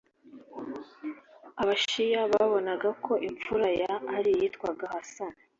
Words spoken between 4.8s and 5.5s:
ḥasan,